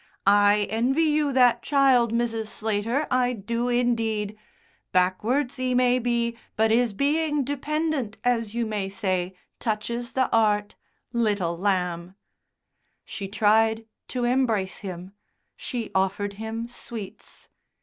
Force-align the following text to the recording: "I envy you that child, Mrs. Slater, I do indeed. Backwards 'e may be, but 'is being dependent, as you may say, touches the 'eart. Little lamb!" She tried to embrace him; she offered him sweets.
"I 0.25 0.65
envy 0.71 1.03
you 1.03 1.31
that 1.31 1.61
child, 1.61 2.11
Mrs. 2.11 2.47
Slater, 2.47 3.05
I 3.11 3.33
do 3.33 3.69
indeed. 3.69 4.35
Backwards 4.91 5.59
'e 5.59 5.75
may 5.75 5.99
be, 5.99 6.35
but 6.55 6.71
'is 6.71 6.91
being 6.93 7.43
dependent, 7.43 8.17
as 8.23 8.55
you 8.55 8.65
may 8.65 8.89
say, 8.89 9.35
touches 9.59 10.13
the 10.13 10.27
'eart. 10.35 10.73
Little 11.13 11.55
lamb!" 11.55 12.15
She 13.05 13.27
tried 13.27 13.85
to 14.07 14.23
embrace 14.23 14.77
him; 14.79 15.13
she 15.55 15.91
offered 15.93 16.33
him 16.41 16.67
sweets. 16.67 17.49